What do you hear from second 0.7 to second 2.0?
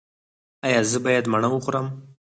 زه باید مڼه وخورم؟